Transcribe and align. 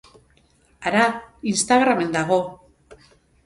Hara, 0.91 1.03
Instagramen 1.53 2.19
dago! 2.19 2.43